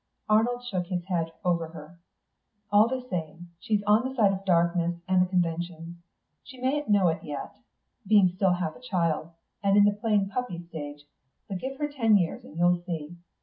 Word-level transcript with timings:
Arnold 0.27 0.63
shook 0.65 0.87
his 0.87 1.03
head 1.05 1.31
over 1.45 1.67
her. 1.67 1.99
"All 2.71 2.87
the 2.87 3.05
same, 3.07 3.51
she's 3.59 3.83
on 3.83 4.03
the 4.03 4.15
side 4.15 4.33
of 4.33 4.43
darkness 4.45 4.99
and 5.07 5.21
the 5.21 5.27
conventions. 5.27 5.95
She 6.43 6.59
mayn't 6.59 6.89
know 6.89 7.09
it 7.09 7.23
yet, 7.23 7.57
being 8.07 8.27
still 8.29 8.53
half 8.53 8.75
a 8.75 8.81
child, 8.81 9.29
and 9.61 9.77
in 9.77 9.83
the 9.85 9.91
playing 9.93 10.29
puppy 10.29 10.57
stage, 10.69 11.03
but 11.47 11.59
give 11.59 11.77
her 11.77 11.87
ten 11.87 12.17
years 12.17 12.43
and 12.43 12.57
you'll 12.57 12.81
see. 12.83 13.15